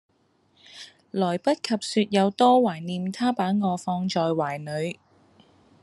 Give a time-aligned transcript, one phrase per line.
[1.11, 4.99] 來不及說有多懷念他把我放在懷裏